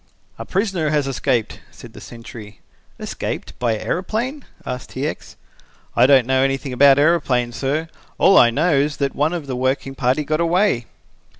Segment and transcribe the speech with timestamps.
[0.39, 2.59] "A prisoner has escaped," said the sentry.
[2.99, 5.05] "Escaped by aeroplane?" asked T.
[5.05, 5.35] X.
[5.95, 7.87] "I don't know anything about aeroplanes, sir.
[8.17, 10.87] All I know is that one of the working party got away."